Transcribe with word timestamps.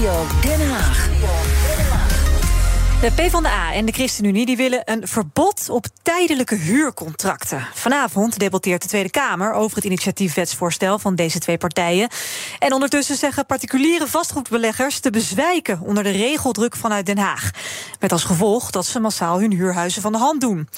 Studio 0.00 0.26
Den 0.42 0.60
Haag. 0.60 1.79
De 3.00 3.12
PvdA 3.12 3.72
en 3.72 3.84
de 3.84 3.92
ChristenUnie 3.92 4.46
die 4.46 4.56
willen 4.56 4.82
een 4.84 5.08
verbod 5.08 5.68
op 5.70 5.86
tijdelijke 6.02 6.54
huurcontracten. 6.54 7.66
Vanavond 7.74 8.38
debatteert 8.38 8.82
de 8.82 8.88
Tweede 8.88 9.10
Kamer 9.10 9.52
over 9.52 9.76
het 9.76 9.84
initiatiefwetsvoorstel 9.84 10.98
van 10.98 11.14
deze 11.14 11.38
twee 11.38 11.58
partijen. 11.58 12.08
En 12.58 12.72
ondertussen 12.72 13.16
zeggen 13.16 13.46
particuliere 13.46 14.06
vastgoedbeleggers 14.06 15.00
te 15.00 15.10
bezwijken 15.10 15.80
onder 15.80 16.02
de 16.02 16.10
regeldruk 16.10 16.76
vanuit 16.76 17.06
Den 17.06 17.18
Haag. 17.18 17.50
Met 18.00 18.12
als 18.12 18.24
gevolg 18.24 18.70
dat 18.70 18.86
ze 18.86 19.00
massaal 19.00 19.40
hun 19.40 19.52
huurhuizen 19.52 20.02
van 20.02 20.12
de 20.12 20.18
hand 20.18 20.40
doen. 20.40 20.68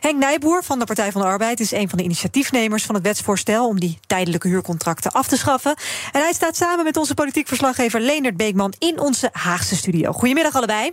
Henk 0.00 0.18
Nijboer 0.18 0.64
van 0.64 0.78
de 0.78 0.84
Partij 0.84 1.12
van 1.12 1.20
de 1.20 1.26
Arbeid 1.26 1.60
is 1.60 1.72
een 1.72 1.88
van 1.88 1.98
de 1.98 2.04
initiatiefnemers 2.04 2.84
van 2.84 2.94
het 2.94 3.04
wetsvoorstel 3.04 3.66
om 3.66 3.80
die 3.80 3.98
tijdelijke 4.06 4.48
huurcontracten 4.48 5.12
af 5.12 5.26
te 5.26 5.36
schaffen. 5.36 5.74
En 6.12 6.20
hij 6.20 6.32
staat 6.32 6.56
samen 6.56 6.84
met 6.84 6.96
onze 6.96 7.14
politiek 7.14 7.48
verslaggever 7.48 8.00
Leendert 8.00 8.36
Beekman 8.36 8.74
in 8.78 9.00
onze 9.00 9.28
Haagse 9.32 9.76
studio. 9.76 10.12
Goedemiddag 10.12 10.54
allebei. 10.54 10.92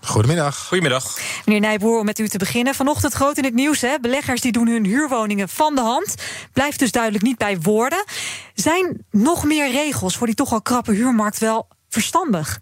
Goedemiddag. 0.00 0.66
Goedemiddag. 0.66 1.18
Meneer 1.44 1.60
Nijboer, 1.60 1.98
om 1.98 2.04
met 2.04 2.18
u 2.18 2.28
te 2.28 2.38
beginnen. 2.38 2.74
Vanochtend 2.74 3.12
groot 3.12 3.36
in 3.36 3.44
het 3.44 3.54
nieuws. 3.54 3.80
Hè? 3.80 3.98
Beleggers 4.00 4.40
die 4.40 4.52
doen 4.52 4.68
hun 4.68 4.84
huurwoningen 4.84 5.48
van 5.48 5.74
de 5.74 5.80
hand. 5.80 6.14
Blijft 6.52 6.78
dus 6.78 6.92
duidelijk 6.92 7.24
niet 7.24 7.38
bij 7.38 7.60
woorden. 7.60 8.04
Zijn 8.54 9.06
nog 9.10 9.44
meer 9.44 9.70
regels 9.70 10.16
voor 10.16 10.26
die 10.26 10.36
toch 10.36 10.52
al 10.52 10.62
krappe 10.62 10.92
huurmarkt 10.92 11.38
wel 11.38 11.68
verstandig? 11.88 12.60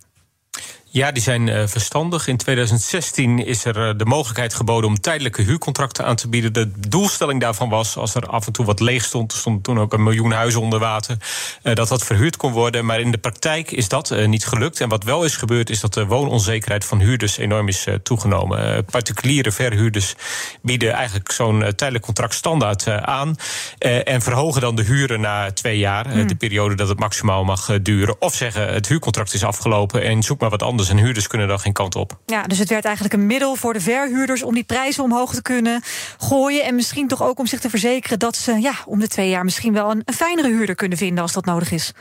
Ja, 0.97 1.13
die 1.13 1.23
zijn 1.23 1.47
uh, 1.47 1.67
verstandig. 1.67 2.27
In 2.27 2.37
2016 2.37 3.47
is 3.47 3.65
er 3.65 3.89
uh, 3.89 3.91
de 3.97 4.05
mogelijkheid 4.05 4.55
geboden 4.55 4.91
om 4.91 5.01
tijdelijke 5.01 5.43
huurcontracten 5.43 6.05
aan 6.05 6.17
te 6.17 6.29
bieden. 6.29 6.53
De 6.53 6.71
doelstelling 6.89 7.41
daarvan 7.41 7.69
was, 7.69 7.97
als 7.97 8.15
er 8.15 8.27
af 8.27 8.47
en 8.47 8.53
toe 8.53 8.65
wat 8.65 8.81
leeg 8.81 9.05
stond, 9.05 9.33
er 9.33 9.39
stonden 9.39 9.63
toen 9.63 9.81
ook 9.81 9.93
een 9.93 10.03
miljoen 10.03 10.33
huizen 10.33 10.61
onder 10.61 10.79
water, 10.79 11.17
uh, 11.63 11.75
dat 11.75 11.89
dat 11.89 12.05
verhuurd 12.05 12.37
kon 12.37 12.53
worden. 12.53 12.85
Maar 12.85 13.01
in 13.01 13.11
de 13.11 13.19
praktijk 13.19 13.71
is 13.71 13.89
dat 13.89 14.27
niet 14.27 14.47
gelukt. 14.47 14.81
En 14.81 14.89
wat 14.89 15.05
wel 15.05 15.25
is 15.25 15.37
gebeurd, 15.37 15.71
is 15.71 15.81
dat 15.81 15.95
de 15.95 16.07
woononzekerheid 16.07 16.85
van 16.85 17.01
huurders 17.01 17.37
enorm 17.37 17.69
is 17.69 17.87
toegenomen. 18.03 18.85
particuliere 18.85 19.53
verhuurders 19.53 20.15
bieden 20.63 20.93
eigenlijk 20.93 21.33
zo'n 21.33 21.61
tijdelijk 21.61 22.05
contract 22.05 22.35
standaard 22.35 22.89
aan. 22.89 23.37
en 23.79 24.23
verhogen 24.23 24.61
dan 24.61 24.77
de 24.77 24.83
huren 24.83 25.21
na 25.21 25.53
twee 25.53 25.79
jaar, 25.79 26.11
hmm. 26.11 26.27
de 26.27 26.35
periode 26.35 26.75
dat 26.75 26.89
het 26.89 26.99
maximaal 26.99 27.45
mag 27.45 27.79
duren. 27.83 28.21
Of 28.21 28.35
zeggen, 28.35 28.73
het 28.73 28.89
huurcontract 28.89 29.35
is 29.35 29.45
afgelopen 29.45 30.03
en 30.03 30.23
zoek 30.23 30.41
maar 30.41 30.51
wat 30.51 30.63
anders 30.63 30.85
en 30.89 30.97
huurders 30.97 31.27
kunnen 31.27 31.49
dan 31.49 31.61
geen 31.61 31.73
kant 31.73 31.95
op. 31.95 32.19
Ja, 32.27 32.43
dus 32.43 32.59
het 32.59 32.69
werd 32.69 32.85
eigenlijk 32.85 33.15
een 33.15 33.27
middel 33.27 33.55
voor 33.55 33.73
de 33.73 33.81
verhuurders 33.81 34.43
om 34.43 34.55
die 34.55 34.65
prijzen 34.65 35.05
omhoog 35.05 35.35
te 35.35 35.43
kunnen 35.43 35.83
gooien. 36.19 36.65
En 36.65 36.75
misschien 36.75 37.09
toch 37.09 37.23
ook 37.23 37.39
om 37.39 37.47
zich 37.47 37.61
te 37.61 37.71
verzekeren 37.71 38.19
dat 38.19 38.37
ze 38.37 38.61
ja, 38.61 38.75
om 38.87 39.01
de 39.01 39.09
twee 39.09 39.29
jaar 39.29 39.45
misschien 39.45 39.73
wel 39.73 39.91
een, 39.91 40.03
een 40.05 40.15
fijnere 40.15 40.49
huurder 40.49 40.75
kunnen 40.75 40.99
vinden 40.99 41.23
als 41.23 41.33
dat 41.33 41.45
nodig 41.45 41.71
is. 41.71 41.93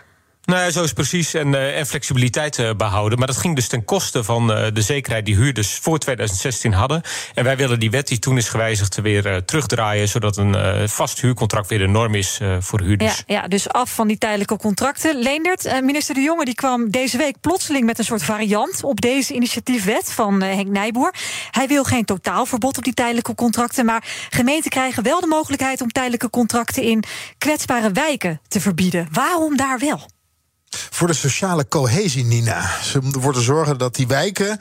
Nou 0.46 0.62
ja, 0.62 0.72
zo 0.72 0.84
is 0.84 0.94
precies. 0.94 1.34
En, 1.34 1.48
uh, 1.48 1.78
en 1.78 1.86
flexibiliteit 1.86 2.58
uh, 2.58 2.70
behouden. 2.78 3.18
Maar 3.18 3.28
dat 3.28 3.38
ging 3.38 3.56
dus 3.56 3.68
ten 3.68 3.86
koste 3.86 4.24
van 4.24 4.52
uh, 4.52 4.68
de 4.74 4.82
zekerheid 4.82 5.26
die 5.26 5.36
huurders 5.36 5.74
voor 5.82 5.98
2016 5.98 6.74
hadden. 6.74 7.02
En 7.34 7.44
wij 7.44 7.58
willen 7.58 7.80
die 7.80 7.92
wet 7.92 8.08
die 8.08 8.20
toen 8.20 8.38
is 8.38 8.50
gewijzigd 8.50 9.02
weer 9.02 9.46
terugdraaien. 9.46 10.08
Zodat 10.08 10.38
een 10.38 10.90
vast 10.90 11.22
huurcontract 11.22 11.70
weer 11.70 11.80
de 11.80 11.88
norm 11.88 12.16
is 12.16 12.40
voor 12.60 12.82
huurders. 12.82 13.24
Ja, 13.26 13.42
ja, 13.42 13.48
dus 13.48 13.70
af 13.70 13.94
van 13.94 14.08
die 14.08 14.18
tijdelijke 14.18 14.58
contracten. 14.58 15.20
Leendert, 15.20 15.82
minister 15.82 16.16
De 16.16 16.22
Jonge 16.22 16.46
die 16.46 16.56
kwam 16.56 16.90
deze 16.90 17.18
week 17.18 17.36
plotseling 17.42 17.86
met 17.86 18.00
een 18.00 18.06
soort 18.06 18.24
variant 18.24 18.84
op 18.84 19.02
deze 19.02 19.34
initiatiefwet 19.34 20.12
van 20.12 20.42
Henk 20.42 20.68
Nijboer. 20.68 21.14
Hij 21.52 21.68
wil 21.68 21.84
geen 21.84 22.06
totaalverbod 22.06 22.78
op 22.78 22.84
die 22.84 22.94
tijdelijke 22.94 23.36
contracten. 23.36 23.86
Maar 23.86 24.04
gemeenten 24.30 24.70
krijgen 24.70 25.04
wel 25.04 25.20
de 25.20 25.28
mogelijkheid 25.28 25.82
om 25.82 25.92
tijdelijke 25.92 26.30
contracten 26.30 26.84
in 26.84 27.04
kwetsbare 27.38 27.92
wijken 27.92 28.42
te 28.48 28.62
verbieden. 28.62 29.08
Waarom 29.12 29.58
daar 29.58 29.80
wel? 29.80 30.14
Voor 30.90 31.08
de 31.08 31.14
sociale 31.14 31.68
cohesie, 31.68 32.26
Nina. 32.26 32.82
Ze 32.84 33.00
te 33.34 33.42
zorgen 33.42 33.78
dat 33.78 33.96
die 33.96 34.08
wijken. 34.08 34.60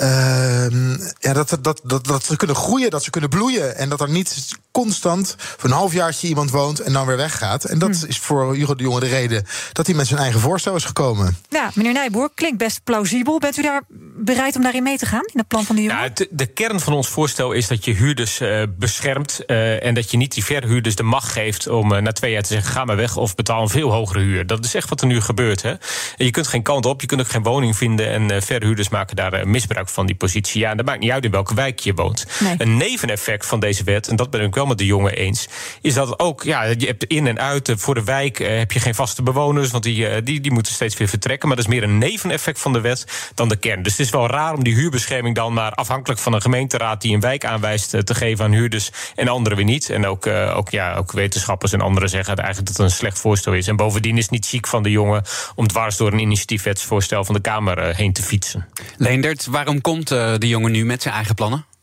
Uh, 0.00 0.70
ja, 1.18 1.32
dat, 1.32 1.58
dat, 1.60 1.80
dat, 1.82 2.06
dat 2.06 2.24
ze 2.24 2.36
kunnen 2.36 2.56
groeien, 2.56 2.90
dat 2.90 3.04
ze 3.04 3.10
kunnen 3.10 3.30
bloeien. 3.30 3.76
En 3.76 3.88
dat 3.88 4.00
er 4.00 4.10
niet 4.10 4.56
constant 4.82 5.34
voor 5.38 5.70
een 5.70 5.76
halfjaartje 5.76 6.28
iemand 6.28 6.50
woont 6.50 6.80
en 6.80 6.92
dan 6.92 7.06
weer 7.06 7.16
weggaat. 7.16 7.64
En 7.64 7.78
dat 7.78 8.00
hm. 8.00 8.06
is 8.06 8.18
voor 8.18 8.54
Hugo 8.54 8.74
de 8.74 8.82
Jonge 8.82 9.00
de 9.00 9.06
reden 9.06 9.44
dat 9.72 9.86
hij 9.86 9.94
met 9.94 10.06
zijn 10.06 10.20
eigen 10.20 10.40
voorstel 10.40 10.74
is 10.74 10.84
gekomen. 10.84 11.36
Ja, 11.48 11.70
meneer 11.74 11.92
Nijboer, 11.92 12.30
klinkt 12.34 12.58
best 12.58 12.80
plausibel. 12.84 13.38
Bent 13.38 13.56
u 13.56 13.62
daar 13.62 13.82
bereid 14.16 14.56
om 14.56 14.62
daarin 14.62 14.82
mee 14.82 14.98
te 14.98 15.06
gaan, 15.06 15.24
in 15.32 15.38
het 15.38 15.48
plan 15.48 15.64
van 15.64 15.76
de 15.76 15.82
Jonge? 15.82 15.94
Ja, 15.94 16.08
de, 16.14 16.28
de, 16.30 16.46
kern 16.46 16.80
van 16.80 16.92
ons 16.92 17.08
voorstel 17.08 17.52
is 17.52 17.66
dat 17.66 17.84
je 17.84 17.92
huurders 17.92 18.40
uh, 18.40 18.62
beschermt... 18.78 19.40
Uh, 19.46 19.84
en 19.84 19.94
dat 19.94 20.10
je 20.10 20.16
niet 20.16 20.34
die 20.34 20.44
verhuurders 20.44 20.94
de 20.94 21.02
macht 21.02 21.32
geeft 21.32 21.68
om 21.68 21.92
uh, 21.92 21.98
na 21.98 22.12
twee 22.12 22.32
jaar 22.32 22.42
te 22.42 22.52
zeggen... 22.52 22.72
ga 22.72 22.84
maar 22.84 22.96
weg 22.96 23.16
of 23.16 23.34
betaal 23.34 23.62
een 23.62 23.68
veel 23.68 23.92
hogere 23.92 24.20
huur. 24.20 24.46
Dat 24.46 24.64
is 24.64 24.74
echt 24.74 24.88
wat 24.88 25.00
er 25.00 25.06
nu 25.06 25.20
gebeurt. 25.20 25.62
Hè? 25.62 25.70
En 26.16 26.24
je 26.24 26.30
kunt 26.30 26.46
geen 26.46 26.62
kant 26.62 26.86
op, 26.86 27.00
je 27.00 27.06
kunt 27.06 27.20
ook 27.20 27.28
geen 27.28 27.42
woning 27.42 27.76
vinden... 27.76 28.10
en 28.10 28.42
verhuurders 28.42 28.88
maken 28.88 29.16
daar 29.16 29.48
misbruik 29.48 29.88
van 29.88 30.06
die 30.06 30.16
positie. 30.16 30.60
Ja, 30.60 30.70
en 30.70 30.76
dat 30.76 30.86
maakt 30.86 31.00
niet 31.00 31.10
uit 31.10 31.24
in 31.24 31.30
welke 31.30 31.54
wijk 31.54 31.78
je 31.78 31.94
woont. 31.94 32.26
Nee. 32.40 32.54
Een 32.58 32.76
neveneffect 32.76 33.46
van 33.46 33.60
deze 33.60 33.84
wet, 33.84 34.08
en 34.08 34.16
dat 34.16 34.30
ben 34.30 34.40
ik 34.40 34.54
wel 34.54 34.65
de 34.74 34.86
jongen 34.86 35.12
eens, 35.12 35.48
is 35.80 35.94
dat 35.94 36.18
ook, 36.18 36.42
ja, 36.42 36.62
je 36.62 36.86
hebt 36.86 37.04
in 37.04 37.26
en 37.26 37.38
uit. 37.38 37.72
Voor 37.76 37.94
de 37.94 38.04
wijk 38.04 38.40
uh, 38.40 38.58
heb 38.58 38.72
je 38.72 38.80
geen 38.80 38.94
vaste 38.94 39.22
bewoners, 39.22 39.70
want 39.70 39.84
die, 39.84 40.10
uh, 40.10 40.16
die, 40.24 40.40
die 40.40 40.52
moeten 40.52 40.72
steeds 40.72 40.96
weer 40.96 41.08
vertrekken. 41.08 41.48
Maar 41.48 41.56
dat 41.56 41.66
is 41.66 41.72
meer 41.72 41.82
een 41.82 41.98
neveneffect 41.98 42.60
van 42.60 42.72
de 42.72 42.80
wet 42.80 43.30
dan 43.34 43.48
de 43.48 43.56
kern. 43.56 43.82
Dus 43.82 43.92
het 43.92 44.06
is 44.06 44.10
wel 44.10 44.26
raar 44.28 44.54
om 44.54 44.64
die 44.64 44.74
huurbescherming 44.74 45.34
dan 45.34 45.52
maar 45.52 45.72
afhankelijk 45.72 46.20
van 46.20 46.32
een 46.32 46.40
gemeenteraad 46.40 47.00
die 47.00 47.14
een 47.14 47.20
wijk 47.20 47.44
aanwijst 47.44 48.06
te 48.06 48.14
geven 48.14 48.44
aan 48.44 48.52
huurders 48.52 48.90
en 49.14 49.28
anderen 49.28 49.56
weer 49.56 49.66
niet. 49.66 49.90
En 49.90 50.06
ook, 50.06 50.26
ook, 50.26 50.70
ja, 50.70 50.94
ook 50.94 51.12
wetenschappers 51.12 51.72
en 51.72 51.80
anderen 51.80 52.08
zeggen 52.08 52.36
eigenlijk 52.36 52.66
dat 52.66 52.76
het 52.76 52.86
een 52.86 52.98
slecht 52.98 53.18
voorstel 53.18 53.52
is. 53.52 53.68
En 53.68 53.76
bovendien 53.76 54.16
is 54.16 54.22
het 54.22 54.30
niet 54.30 54.46
ziek 54.46 54.66
van 54.66 54.82
de 54.82 54.90
jongen 54.90 55.22
om 55.54 55.66
dwars 55.66 55.96
door 55.96 56.12
een 56.12 56.18
initiatiefwetsvoorstel 56.18 57.24
van 57.24 57.34
de 57.34 57.40
Kamer 57.40 57.94
heen 57.96 58.12
te 58.12 58.22
fietsen. 58.22 58.66
Leendert, 58.96 59.46
waarom 59.46 59.80
komt 59.80 60.08
de 60.08 60.48
jongen 60.48 60.72
nu 60.72 60.84
met 60.84 61.02
zijn 61.02 61.14
eigen 61.14 61.34
plannen? 61.34 61.75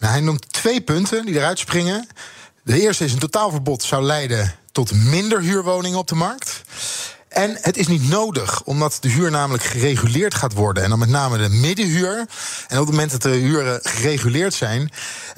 Nou, 0.00 0.12
hij 0.12 0.22
noemt 0.22 0.52
twee 0.52 0.80
punten 0.80 1.26
die 1.26 1.34
eruit 1.34 1.58
springen. 1.58 2.08
De 2.62 2.80
eerste 2.80 3.04
is 3.04 3.12
een 3.12 3.18
totaalverbod 3.18 3.82
zou 3.82 4.02
leiden 4.02 4.54
tot 4.72 4.92
minder 4.92 5.40
huurwoningen 5.40 5.98
op 5.98 6.08
de 6.08 6.14
markt. 6.14 6.62
En 7.28 7.58
het 7.60 7.76
is 7.76 7.86
niet 7.86 8.08
nodig, 8.08 8.62
omdat 8.62 8.96
de 9.00 9.08
huur 9.08 9.30
namelijk 9.30 9.64
gereguleerd 9.64 10.34
gaat 10.34 10.52
worden. 10.52 10.82
En 10.82 10.88
dan 10.88 10.98
met 10.98 11.08
name 11.08 11.38
de 11.38 11.48
middenhuur. 11.48 12.16
En 12.68 12.78
op 12.78 12.86
het 12.86 12.90
moment 12.90 13.10
dat 13.10 13.22
de 13.22 13.28
huren 13.28 13.80
gereguleerd 13.82 14.54
zijn, 14.54 14.90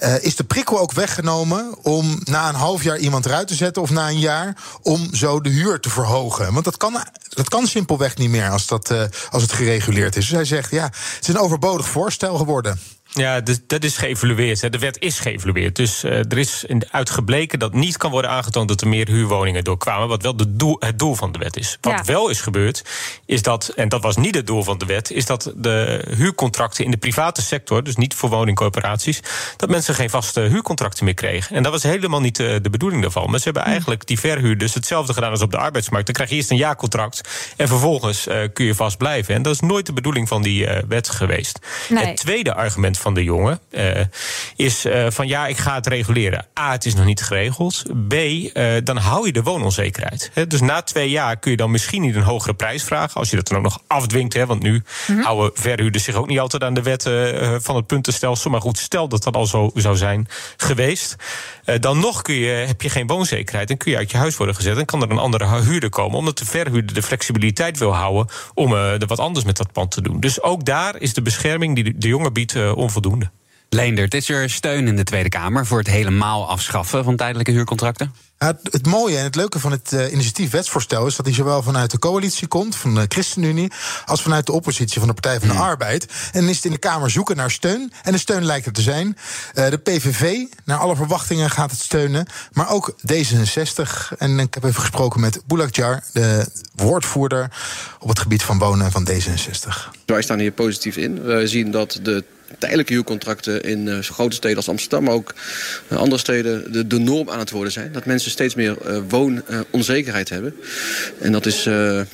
uh, 0.03 0.23
is 0.23 0.37
de 0.37 0.45
prikkel 0.45 0.79
ook 0.79 0.93
weggenomen 0.93 1.84
om 1.84 2.21
na 2.25 2.49
een 2.49 2.55
half 2.55 2.83
jaar 2.83 2.99
iemand 2.99 3.27
eruit 3.27 3.49
te 3.49 3.55
zetten 3.55 3.83
of 3.83 3.91
na 3.91 4.09
een 4.09 4.19
jaar 4.19 4.56
om 4.83 5.15
zo 5.15 5.41
de 5.41 5.50
huur 5.50 5.81
te 5.81 5.91
verhogen. 5.91 6.53
Want 6.53 6.65
dat 6.65 6.77
kan, 6.77 6.97
dat 7.29 7.49
kan 7.49 7.67
simpelweg 7.67 8.17
niet 8.17 8.31
meer 8.31 8.50
als, 8.50 8.67
dat, 8.67 8.91
uh, 8.91 9.03
als 9.31 9.43
het 9.43 9.53
gereguleerd 9.53 10.17
is. 10.17 10.25
Dus 10.25 10.34
hij 10.34 10.44
zegt, 10.44 10.71
ja, 10.71 10.84
het 10.84 11.19
is 11.21 11.29
een 11.29 11.39
overbodig 11.39 11.89
voorstel 11.89 12.37
geworden. 12.37 12.81
Ja, 13.15 13.41
dus 13.41 13.59
dat 13.67 13.84
is 13.84 13.97
geëvalueerd. 13.97 14.61
Hè. 14.61 14.71
De 14.71 14.78
wet 14.78 15.00
is 15.00 15.19
geëvalueerd. 15.19 15.77
Dus 15.77 16.05
uh, 16.05 16.12
er 16.12 16.39
is 16.39 16.65
uitgebleken 16.91 17.59
dat 17.59 17.75
niet 17.75 17.97
kan 17.97 18.11
worden 18.11 18.31
aangetoond 18.31 18.69
dat 18.69 18.81
er 18.81 18.89
meer 18.89 19.09
huurwoningen 19.09 19.65
doorkwamen. 19.65 20.09
Wat 20.09 20.23
wel 20.23 20.37
de 20.37 20.56
doel, 20.56 20.77
het 20.78 20.99
doel 20.99 21.15
van 21.15 21.33
de 21.33 21.39
wet 21.39 21.56
is. 21.56 21.78
Wat 21.81 21.93
ja. 21.93 22.05
wel 22.05 22.28
is 22.28 22.41
gebeurd, 22.41 22.84
is 23.27 23.43
dat, 23.43 23.69
en 23.69 23.89
dat 23.89 24.03
was 24.03 24.17
niet 24.17 24.34
het 24.34 24.47
doel 24.47 24.62
van 24.62 24.78
de 24.78 24.87
wet, 24.87 25.11
is 25.11 25.27
dat 25.27 25.53
de 25.56 26.05
huurcontracten 26.17 26.84
in 26.84 26.91
de 26.91 26.97
private 26.97 27.43
sector, 27.43 27.84
dus 27.84 27.97
niet 27.97 28.15
voor 28.15 28.28
woningcorporaties, 28.28 29.21
dat 29.56 29.69
mensen 29.69 29.94
geen 29.94 30.11
vaste 30.11 30.41
huurcontracten 30.41 31.05
meer 31.05 31.15
kregen. 31.15 31.56
En 31.56 31.62
dat 31.62 31.73
was 31.73 31.83
helemaal 31.83 32.21
niet 32.21 32.37
de, 32.37 32.59
de 32.62 32.71
bedoeling 32.71 33.03
daarvan. 33.03 33.31
Maar 33.31 33.39
ze 33.39 33.44
hebben 33.44 33.65
eigenlijk 33.65 34.06
die 34.06 34.21
verhuurders 34.21 34.75
hetzelfde 34.75 35.12
gedaan 35.12 35.31
als 35.31 35.43
op 35.43 35.50
de 35.50 35.59
arbeidsmarkt. 35.59 36.06
Dan 36.06 36.15
krijg 36.15 36.31
je 36.31 36.37
eerst 36.37 36.50
een 36.50 36.56
jaarcontract 36.56 37.21
en 37.56 37.69
vervolgens 37.69 38.29
uh, 38.29 38.34
kun 38.53 38.65
je 38.65 38.75
vast 38.75 38.99
blijven. 38.99 39.34
En 39.34 39.43
dat 39.43 39.55
is 39.55 39.61
nooit 39.61 39.87
de 39.87 39.93
bedoeling 39.93 40.29
van 40.29 40.43
die 40.43 40.69
wet 40.89 41.09
geweest. 41.09 41.59
Nee. 41.89 42.05
Het 42.05 42.17
tweede 42.17 42.55
argument 42.55 42.99
van 43.02 43.14
de 43.14 43.24
jongen 43.24 43.60
uh, 43.70 43.90
is 44.56 44.86
uh, 44.86 45.06
van 45.08 45.28
ja, 45.28 45.46
ik 45.46 45.56
ga 45.56 45.74
het 45.74 45.86
reguleren. 45.86 46.46
A, 46.58 46.70
het 46.70 46.84
is 46.84 46.94
nog 46.94 47.04
niet 47.04 47.22
geregeld. 47.22 47.82
B, 48.08 48.12
uh, 48.12 48.72
dan 48.84 48.96
hou 48.96 49.26
je 49.26 49.32
de 49.32 49.42
woononzekerheid. 49.42 50.30
He, 50.32 50.46
dus 50.46 50.60
na 50.60 50.82
twee 50.82 51.10
jaar 51.10 51.36
kun 51.36 51.50
je 51.50 51.56
dan 51.56 51.70
misschien 51.70 52.02
niet 52.02 52.14
een 52.14 52.22
hogere 52.22 52.54
prijs 52.54 52.84
vragen. 52.84 53.20
Als 53.20 53.30
je 53.30 53.36
dat 53.36 53.48
dan 53.48 53.56
ook 53.56 53.62
nog 53.62 53.82
afdwingt. 53.86 54.34
Hè, 54.34 54.46
want 54.46 54.62
nu 54.62 54.72
mm 54.72 54.84
-hmm. 55.06 55.22
houden 55.22 55.50
verhuurders 55.54 56.04
zich 56.04 56.14
ook 56.14 56.26
niet 56.26 56.38
altijd 56.38 56.62
aan 56.62 56.75
de 56.75 56.82
wetten 56.82 57.62
van 57.62 57.76
het 57.76 57.87
puntenstelsel. 57.87 58.50
Maar 58.50 58.60
goed, 58.60 58.78
stel 58.78 59.08
dat 59.08 59.22
dat 59.22 59.37
al 59.37 59.46
zo 59.46 59.70
zou 59.75 59.96
zijn 59.96 60.28
geweest. 60.56 61.16
dan 61.81 61.98
nog 61.98 62.22
kun 62.22 62.34
je, 62.34 62.50
heb 62.50 62.82
je 62.82 62.90
geen 62.90 63.06
woonzekerheid. 63.06 63.70
En 63.70 63.76
kun 63.76 63.90
je 63.90 63.96
uit 63.96 64.10
je 64.10 64.16
huis 64.16 64.37
worden 64.37 64.55
gezet. 64.55 64.76
En 64.76 64.84
kan 64.84 65.02
er 65.02 65.10
een 65.10 65.19
andere 65.19 65.60
huurder 65.62 65.90
komen. 65.90 66.19
Omdat 66.19 66.38
de 66.38 66.44
verhuurder 66.44 66.94
de 66.94 67.02
flexibiliteit 67.02 67.78
wil 67.78 67.94
houden. 67.94 68.26
om 68.55 68.72
er 68.72 69.06
wat 69.06 69.19
anders 69.19 69.44
met 69.44 69.56
dat 69.56 69.72
pand 69.72 69.90
te 69.90 70.02
doen. 70.02 70.20
Dus 70.20 70.43
ook 70.43 70.64
daar 70.64 70.96
is 70.98 71.14
de 71.14 71.22
bescherming 71.22 71.75
die 71.75 71.98
de 71.98 72.08
jongen 72.08 72.32
biedt 72.32 72.55
onvoldoende. 72.93 73.31
Leendert, 73.69 74.15
is 74.15 74.29
er 74.29 74.50
steun 74.50 74.87
in 74.87 74.97
de 74.97 75.05
Tweede 75.05 75.29
Kamer 75.29 75.67
voor 75.67 75.79
het 75.79 75.87
helemaal 75.87 76.49
afschaffen 76.49 77.05
van 77.05 77.17
tijdelijke 77.17 77.50
huurcontracten? 77.50 78.12
het, 78.47 78.59
het, 78.71 78.87
mooie 78.87 79.17
en 79.17 79.25
het 79.25 79.35
leuke 79.35 79.59
van 79.59 79.71
het 79.71 79.93
uh, 79.93 80.12
initiatief 80.12 80.50
wetsvoorstel 80.50 81.06
is 81.06 81.17
dat 81.17 81.27
hij 81.27 81.35
zowel 81.35 81.62
vanuit 81.62 81.91
de 81.91 81.99
coalitie 81.99 82.49
komt, 82.49 82.77
van 82.77 82.94
de 82.94 83.05
ChristenUnie, 83.09 83.73
als 84.06 84.23
vanuit 84.23 84.47
de 84.47 84.53
oppositie 84.53 84.99
van 84.99 85.09
de 85.09 85.15
Partij 85.15 85.39
van 85.39 85.49
de 85.49 85.55
hmm. 85.55 85.62
Arbeid. 85.62 86.06
En 86.33 86.41
dan 86.41 86.49
is 86.49 86.56
het 86.56 86.65
in 86.65 86.71
de 86.71 86.79
Kamer 86.79 87.11
zoeken 87.11 87.37
naar 87.37 87.50
steun. 87.50 87.93
En 88.03 88.12
de 88.12 88.19
steun 88.19 88.44
lijkt 88.44 88.67
er 88.67 88.73
te 88.73 88.83
zijn. 88.83 89.06
Uh, 89.06 89.71
de 89.71 89.79
PVV, 89.79 90.44
naar 90.65 90.79
alle 90.79 90.97
verwachtingen, 90.97 91.50
gaat 91.50 91.71
het 91.71 91.81
steunen. 91.81 92.27
Maar 92.53 92.71
ook 92.71 92.94
D66. 93.12 94.19
En 94.19 94.39
ik 94.39 94.55
heb 94.55 94.65
even 94.65 94.81
gesproken 94.81 95.21
met 95.21 95.43
Boulak 95.47 95.75
Jar, 95.75 96.03
de 96.12 96.47
woordvoerder 96.75 97.50
op 97.99 98.09
het 98.09 98.19
gebied 98.19 98.43
van 98.43 98.59
wonen 98.59 98.91
van 98.91 99.09
D66. 99.11 99.91
Wij 100.06 100.23
staan 100.23 100.39
hier 100.39 100.53
positief 100.53 100.97
in. 100.97 101.23
We 101.23 101.47
zien 101.47 101.71
dat 101.71 101.99
de 102.03 102.25
tijdelijke 102.58 102.93
huurcontracten 102.93 103.62
in 103.62 103.87
uh, 103.87 103.99
grote 103.99 104.37
steden 104.37 104.56
als 104.56 104.69
Amsterdam... 104.69 105.04
maar 105.04 105.14
ook 105.14 105.34
uh, 105.88 105.99
andere 105.99 106.20
steden 106.20 106.72
de, 106.72 106.87
de, 106.87 106.99
norm 106.99 107.31
aan 107.31 107.38
het 107.38 107.50
worden 107.50 107.72
zijn. 107.72 107.93
Dat 107.93 108.04
mensen 108.04 108.31
steeds 108.31 108.54
meer 108.54 108.76
uh, 108.87 108.99
woononzekerheid 109.08 110.28
hebben. 110.28 110.54
En 111.20 111.32
dat 111.32 111.46
is 111.46 111.69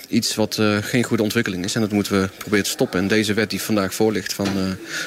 iets 0.09 0.35
wat 0.35 0.61
geen 0.81 1.05
goede 1.05 1.23
ontwikkeling 1.23 1.65
is. 1.65 1.75
En 1.75 1.81
dat 1.81 1.93
moeten 1.93 2.21
we 2.21 2.29
proberen 2.39 2.65
te 2.65 2.71
stoppen. 2.71 3.01
En 3.01 3.09
deze 3.09 3.35
wet 3.35 3.51
die 3.51 3.63
vandaag 3.63 3.95
voor 3.95 4.13
ligt 4.13 4.33
van 4.33 4.49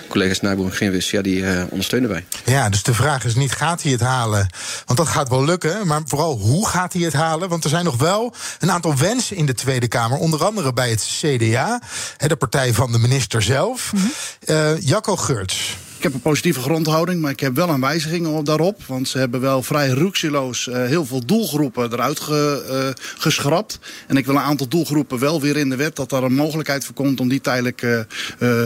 collega's 0.07 0.41
Nijboer 0.41 0.65
en 0.65 0.73
Ginwis... 0.73 1.11
Ja, 1.11 1.21
die 1.21 1.43
ondersteunen 1.69 2.09
wij. 2.09 2.25
Ja, 2.45 2.69
dus 2.69 2.83
de 2.83 2.93
vraag 2.93 3.25
is 3.25 3.35
niet 3.35 3.51
gaat 3.51 3.83
hij 3.83 3.91
het 3.91 4.01
halen? 4.01 4.49
Want 4.85 4.99
dat 4.99 5.07
gaat 5.07 5.29
wel 5.29 5.45
lukken. 5.45 5.87
Maar 5.87 6.01
vooral 6.05 6.37
hoe 6.37 6.67
gaat 6.67 6.93
hij 6.93 7.01
het 7.01 7.13
halen? 7.13 7.49
Want 7.49 7.63
er 7.63 7.69
zijn 7.69 7.85
nog 7.85 7.97
wel 7.97 8.33
een 8.59 8.71
aantal 8.71 8.97
wensen 8.97 9.35
in 9.35 9.45
de 9.45 9.53
Tweede 9.53 9.87
Kamer. 9.87 10.17
Onder 10.17 10.45
andere 10.45 10.73
bij 10.73 10.89
het 10.89 11.09
CDA, 11.21 11.81
de 12.17 12.35
partij 12.35 12.73
van 12.73 12.91
de 12.91 12.99
minister 12.99 13.41
zelf. 13.41 13.93
Mm 13.93 13.99
-hmm. 13.99 14.77
Jacco 14.79 15.15
Geurts. 15.21 15.90
Ik 16.01 16.07
heb 16.07 16.15
een 16.15 16.29
positieve 16.31 16.59
grondhouding, 16.59 17.21
maar 17.21 17.31
ik 17.31 17.39
heb 17.39 17.55
wel 17.55 17.69
een 17.69 17.81
wijziging 17.81 18.43
daarop. 18.43 18.83
Want 18.87 19.07
ze 19.07 19.17
hebben 19.17 19.41
wel 19.41 19.63
vrij 19.63 19.89
rukseloos 19.89 20.67
uh, 20.67 20.75
heel 20.75 21.05
veel 21.05 21.25
doelgroepen 21.25 21.93
eruit 21.93 22.19
ge, 22.19 22.65
uh, 22.95 23.03
geschrapt. 23.17 23.79
En 24.07 24.17
ik 24.17 24.25
wil 24.25 24.35
een 24.35 24.41
aantal 24.41 24.67
doelgroepen 24.67 25.19
wel 25.19 25.41
weer 25.41 25.57
in 25.57 25.69
de 25.69 25.75
wet... 25.75 25.95
dat 25.95 26.09
daar 26.09 26.23
een 26.23 26.33
mogelijkheid 26.33 26.85
voor 26.85 26.93
komt 26.93 27.19
om 27.19 27.27
die 27.27 27.41
tijdelijk 27.41 27.81
uh, 27.81 27.99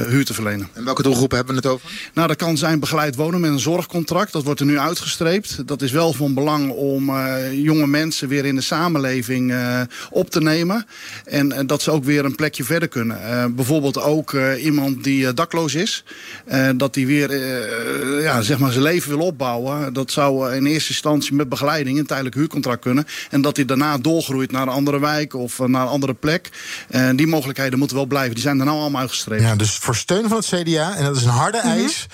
huur 0.08 0.26
te 0.26 0.34
verlenen. 0.34 0.70
En 0.74 0.86
welke 0.86 1.04
doelgroepen 1.04 1.38
hebben 1.38 1.56
we 1.56 1.62
het 1.62 1.72
over? 1.72 1.90
Nou, 2.14 2.28
dat 2.28 2.38
kan 2.38 2.58
zijn 2.58 2.80
begeleid 2.80 3.16
wonen 3.16 3.40
met 3.40 3.52
een 3.52 3.60
zorgcontract. 3.60 4.32
Dat 4.32 4.44
wordt 4.44 4.60
er 4.60 4.66
nu 4.66 4.80
uitgestreept. 4.80 5.68
Dat 5.68 5.82
is 5.82 5.92
wel 5.92 6.14
van 6.14 6.34
belang 6.34 6.72
om 6.72 7.12
jonge 7.52 7.88
mensen 7.88 8.28
weer 8.28 8.46
in 8.46 8.56
de 8.56 8.62
samenleving 8.62 9.54
op 10.10 10.30
te 10.30 10.42
nemen. 10.42 10.86
En 11.26 11.68
dat 11.68 11.82
ze 11.82 11.92
ook 11.92 12.04
weer 12.04 12.26
een 12.26 12.36
plekje 12.36 12.64
verder 12.64 12.88
kunnen. 12.88 13.56
bijvoorbeeld 13.56 14.02
ook 14.02 14.34
iemand 14.64 15.04
die 15.04 15.34
dakloos 15.34 15.76
is. 15.76 16.04
dat 16.76 16.94
die 16.94 17.08
weer 17.08 17.25
uh, 17.32 18.24
ja, 18.24 18.42
zeg 18.42 18.60
maar 18.60 18.72
zijn 18.72 18.84
leven 18.84 19.18
wil 19.18 19.28
opbouwen... 19.28 19.94
dat 19.94 20.12
zou 20.12 20.54
in 20.56 20.66
eerste 20.66 20.90
instantie 20.90 21.34
met 21.34 21.50
begeleiding 21.50 22.00
een 22.00 22.06
tijdelijk 22.06 22.36
huurcontract 22.36 22.82
kunnen. 22.82 23.06
En 23.30 23.42
dat 23.42 23.56
hij 23.56 23.66
daarna 23.66 23.98
doorgroeit 23.98 24.52
naar 24.52 24.62
een 24.62 24.68
andere 24.68 25.00
wijk 25.00 25.34
of 25.34 25.60
naar 25.60 25.82
een 25.82 25.88
andere 25.88 26.14
plek. 26.14 26.50
En 26.90 27.16
die 27.16 27.28
mogelijkheden 27.28 27.80
moeten 27.80 27.98
wel 27.98 28.06
blijven. 28.06 28.34
Die 28.34 28.44
zijn 28.44 28.60
er 28.60 28.66
nou 28.66 28.80
allemaal 28.80 29.02
uitgestreept. 29.02 29.42
Ja, 29.42 29.56
dus 29.56 29.76
voor 29.76 29.96
steun 29.96 30.28
van 30.28 30.38
het 30.38 30.46
CDA, 30.46 30.96
en 30.96 31.04
dat 31.04 31.16
is 31.16 31.24
een 31.24 31.30
harde 31.30 31.58
mhm. 31.58 31.68
eis... 31.68 32.08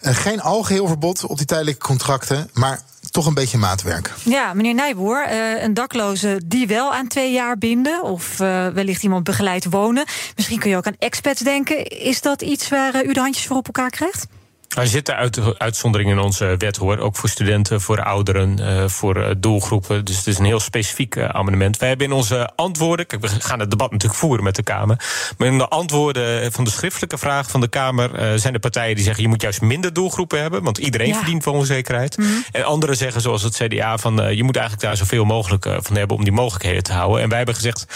Uh, 0.00 0.14
geen 0.14 0.40
algeheel 0.40 0.86
verbod 0.86 1.24
op 1.24 1.36
die 1.36 1.46
tijdelijke 1.46 1.86
contracten, 1.86 2.50
maar 2.52 2.80
toch 3.10 3.26
een 3.26 3.34
beetje 3.34 3.58
maatwerk. 3.58 4.12
Ja, 4.22 4.54
meneer 4.54 4.74
Nijboer, 4.74 5.26
uh, 5.30 5.62
een 5.62 5.74
dakloze 5.74 6.40
die 6.44 6.66
wel 6.66 6.94
aan 6.94 7.08
twee 7.08 7.32
jaar 7.32 7.58
binden... 7.58 8.02
of 8.02 8.40
uh, 8.40 8.66
wellicht 8.66 9.02
iemand 9.02 9.24
begeleid 9.24 9.64
wonen. 9.70 10.04
Misschien 10.36 10.58
kun 10.58 10.70
je 10.70 10.76
ook 10.76 10.86
aan 10.86 10.96
expats 10.98 11.40
denken. 11.40 11.86
Is 11.86 12.20
dat 12.20 12.42
iets 12.42 12.68
waar 12.68 13.04
u 13.04 13.12
de 13.12 13.20
handjes 13.20 13.46
voor 13.46 13.56
op 13.56 13.66
elkaar 13.66 13.90
krijgt? 13.90 14.26
Er 14.76 14.86
zitten 14.86 15.16
uit, 15.16 15.58
uitzonderingen 15.58 16.16
in 16.16 16.22
onze 16.22 16.54
wet 16.58 16.76
hoor. 16.76 16.98
Ook 16.98 17.16
voor 17.16 17.28
studenten, 17.28 17.80
voor 17.80 18.02
ouderen, 18.02 18.60
uh, 18.60 18.88
voor 18.88 19.16
uh, 19.16 19.30
doelgroepen. 19.38 20.04
Dus 20.04 20.16
het 20.16 20.26
is 20.26 20.38
een 20.38 20.44
heel 20.44 20.60
specifiek 20.60 21.14
uh, 21.14 21.28
amendement. 21.28 21.76
Wij 21.76 21.88
hebben 21.88 22.06
in 22.06 22.12
onze 22.12 22.50
antwoorden. 22.56 23.06
Kijk, 23.06 23.22
we 23.22 23.28
gaan 23.28 23.60
het 23.60 23.70
debat 23.70 23.90
natuurlijk 23.90 24.20
voeren 24.20 24.44
met 24.44 24.56
de 24.56 24.62
Kamer. 24.62 25.00
Maar 25.38 25.48
in 25.48 25.58
de 25.58 25.68
antwoorden 25.68 26.52
van 26.52 26.64
de 26.64 26.70
schriftelijke 26.70 27.18
vraag 27.18 27.50
van 27.50 27.60
de 27.60 27.68
Kamer. 27.68 28.38
zijn 28.38 28.54
er 28.54 28.60
partijen 28.60 28.94
die 28.94 29.04
zeggen: 29.04 29.22
je 29.22 29.28
moet 29.28 29.42
juist 29.42 29.60
minder 29.60 29.92
doelgroepen 29.92 30.40
hebben. 30.40 30.62
Want 30.62 30.78
iedereen 30.78 31.08
ja. 31.08 31.14
verdient 31.14 31.42
van 31.42 31.54
onzekerheid. 31.54 32.16
Mm 32.18 32.24
-hmm. 32.24 32.44
En 32.52 32.64
anderen 32.64 32.96
zeggen, 32.96 33.20
zoals 33.20 33.42
het 33.42 33.56
CDA, 33.56 33.98
van 33.98 34.36
je 34.36 34.42
moet 34.42 34.56
eigenlijk 34.56 34.86
daar 34.86 34.96
zoveel 34.96 35.24
mogelijk 35.24 35.64
van 35.80 35.96
hebben 35.96 36.16
om 36.16 36.24
die 36.24 36.32
mogelijkheden 36.32 36.82
te 36.82 36.92
houden. 36.92 37.22
En 37.22 37.28
wij 37.28 37.36
hebben 37.36 37.54
gezegd: 37.54 37.86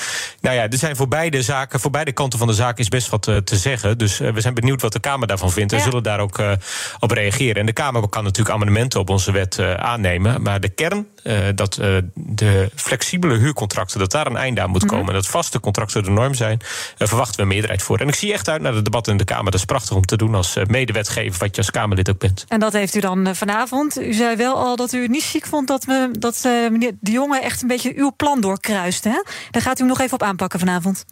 nou 0.40 0.56
ja, 0.56 0.68
er 0.68 0.78
zijn 0.78 0.96
voor 0.96 1.08
beide 1.08 1.42
zaken, 1.42 1.80
voor 1.80 1.90
beide 1.90 2.12
kanten 2.12 2.38
van 2.38 2.48
de 2.48 2.54
zaak 2.54 2.78
is 2.78 2.88
best 2.88 3.08
wat 3.08 3.22
te 3.22 3.56
zeggen. 3.56 3.98
Dus 3.98 4.18
we 4.18 4.40
zijn 4.40 4.54
benieuwd 4.54 4.82
wat 4.82 4.92
de 4.92 5.00
Kamer 5.00 5.26
daarvan 5.26 5.52
vindt. 5.52 5.72
En 5.72 5.80
zullen 5.80 6.02
daar 6.02 6.20
ook 6.20 6.38
op 6.98 7.10
reageren. 7.10 7.54
En 7.54 7.66
de 7.66 7.72
Kamer 7.72 8.08
kan 8.08 8.24
natuurlijk 8.24 8.54
amendementen 8.54 9.00
op 9.00 9.10
onze 9.10 9.32
wet 9.32 9.58
uh, 9.58 9.74
aannemen. 9.74 10.42
Maar 10.42 10.60
de 10.60 10.68
kern, 10.68 11.06
uh, 11.22 11.38
dat 11.54 11.78
uh, 11.80 11.96
de 12.14 12.70
flexibele 12.74 13.38
huurcontracten, 13.38 13.98
dat 13.98 14.10
daar 14.10 14.26
een 14.26 14.36
einde 14.36 14.60
aan 14.60 14.70
moet 14.70 14.84
mhm. 14.84 14.90
komen. 14.90 15.08
En 15.08 15.14
dat 15.14 15.26
vaste 15.26 15.60
contracten 15.60 16.02
de 16.02 16.10
norm 16.10 16.34
zijn, 16.34 16.60
verwachten 16.96 17.36
we 17.36 17.42
een 17.42 17.48
meerderheid 17.48 17.82
voor. 17.82 17.98
En 17.98 18.08
ik 18.08 18.14
zie 18.14 18.32
echt 18.32 18.48
uit 18.48 18.62
naar 18.62 18.72
de 18.72 18.82
debatten 18.82 19.12
in 19.12 19.18
de 19.18 19.24
Kamer. 19.24 19.44
Dat 19.44 19.54
is 19.54 19.64
prachtig 19.64 19.96
om 19.96 20.04
te 20.04 20.16
doen 20.16 20.34
als 20.34 20.56
medewetgever, 20.66 21.38
wat 21.38 21.50
je 21.50 21.56
als 21.56 21.70
Kamerlid 21.70 22.10
ook 22.10 22.18
bent. 22.18 22.44
En 22.48 22.60
dat 22.60 22.72
heeft 22.72 22.94
u 22.94 23.00
dan 23.00 23.36
vanavond. 23.36 24.00
U 24.00 24.12
zei 24.12 24.36
wel 24.36 24.56
al 24.56 24.76
dat 24.76 24.92
u 24.92 25.02
het 25.02 25.10
niet 25.10 25.22
ziek 25.22 25.46
vond 25.46 25.68
dat, 25.68 25.84
we, 25.84 26.08
dat 26.18 26.40
meneer 26.44 26.92
De 27.00 27.10
Jonge 27.10 27.40
echt 27.40 27.62
een 27.62 27.68
beetje 27.68 27.92
uw 27.96 28.12
plan 28.16 28.40
doorkruist. 28.40 29.04
Hè? 29.04 29.22
Daar 29.50 29.62
gaat 29.62 29.80
u 29.80 29.84
nog 29.84 30.00
even 30.00 30.14
op 30.14 30.22
aanpakken 30.22 30.58
vanavond. 30.58 31.04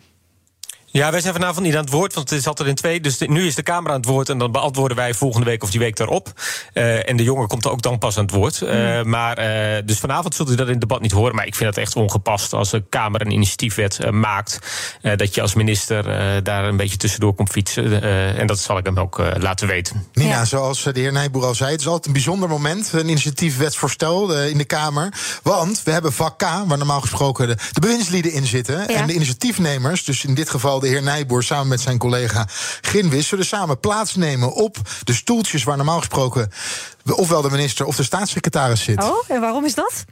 Ja, 0.92 1.10
wij 1.10 1.20
zijn 1.20 1.34
vanavond 1.34 1.66
niet 1.66 1.74
aan 1.74 1.84
het 1.84 1.92
woord, 1.92 2.14
want 2.14 2.30
het 2.30 2.38
is 2.38 2.46
altijd 2.46 2.68
in 2.68 2.74
twee. 2.74 3.00
Dus 3.00 3.18
nu 3.18 3.46
is 3.46 3.54
de 3.54 3.62
Kamer 3.62 3.90
aan 3.90 3.96
het 3.96 4.06
woord 4.06 4.28
en 4.28 4.38
dan 4.38 4.52
beantwoorden 4.52 4.96
wij 4.96 5.14
volgende 5.14 5.46
week 5.46 5.62
of 5.62 5.70
die 5.70 5.80
week 5.80 5.96
daarop. 5.96 6.32
Uh, 6.74 7.08
en 7.08 7.16
de 7.16 7.22
jongen 7.22 7.48
komt 7.48 7.66
ook 7.66 7.82
dan 7.82 7.98
pas 7.98 8.18
aan 8.18 8.24
het 8.24 8.34
woord. 8.34 8.60
Uh, 8.60 9.02
maar 9.02 9.38
uh, 9.38 9.82
dus 9.84 9.98
vanavond 9.98 10.34
zult 10.34 10.50
u 10.50 10.54
dat 10.54 10.66
in 10.66 10.72
het 10.72 10.80
debat 10.80 11.00
niet 11.00 11.12
horen. 11.12 11.34
Maar 11.34 11.46
ik 11.46 11.54
vind 11.54 11.68
het 11.68 11.78
echt 11.78 11.96
ongepast 11.96 12.52
als 12.52 12.70
de 12.70 12.84
Kamer 12.88 13.20
een 13.20 13.30
initiatiefwet 13.30 14.10
maakt. 14.10 14.58
dat 15.16 15.34
je 15.34 15.42
als 15.42 15.54
minister 15.54 16.04
daar 16.42 16.64
een 16.64 16.76
beetje 16.76 16.96
tussendoor 16.96 17.34
komt 17.34 17.50
fietsen. 17.50 18.02
en 18.38 18.46
dat 18.46 18.58
zal 18.58 18.78
ik 18.78 18.86
hem 18.86 18.98
ook 18.98 19.22
laten 19.38 19.66
weten. 19.66 20.06
Nina, 20.12 20.30
ja. 20.30 20.44
zoals 20.44 20.82
de 20.82 21.00
heer 21.00 21.12
Nijboer 21.12 21.44
al 21.44 21.54
zei, 21.54 21.70
het 21.70 21.80
is 21.80 21.86
altijd 21.86 22.06
een 22.06 22.12
bijzonder 22.12 22.48
moment. 22.48 22.92
Een 22.92 23.08
initiatiefwetsvoorstel 23.08 24.34
in 24.34 24.58
de 24.58 24.64
Kamer. 24.64 25.12
Want 25.42 25.82
we 25.82 25.90
hebben 25.90 26.12
vak 26.12 26.38
K, 26.38 26.42
waar 26.42 26.78
normaal 26.78 27.00
gesproken 27.00 27.48
de, 27.48 27.56
de 27.72 27.80
bewindslieden 27.80 28.32
in 28.32 28.46
zitten. 28.46 28.78
Ja. 28.78 28.86
En 28.86 29.06
de 29.06 29.14
initiatiefnemers, 29.14 30.04
dus 30.04 30.24
in 30.24 30.34
dit 30.34 30.50
geval 30.50 30.80
de 30.82 30.88
heer 30.88 31.02
Nijboer 31.02 31.42
samen 31.42 31.68
met 31.68 31.80
zijn 31.80 31.98
collega 31.98 32.48
Ginwis 32.80 33.28
zullen 33.28 33.44
samen 33.44 33.80
plaatsnemen 33.80 34.52
op 34.52 34.76
de 35.04 35.14
stoeltjes 35.14 35.64
waar 35.64 35.76
normaal 35.76 35.98
gesproken 35.98 36.50
ofwel 37.14 37.42
de 37.42 37.50
minister 37.50 37.86
of 37.86 37.96
de 37.96 38.02
staatssecretaris 38.02 38.82
zit. 38.82 39.02
Oh, 39.04 39.24
en 39.28 39.40
waarom 39.40 39.64
is 39.64 39.74
dat? 39.74 40.04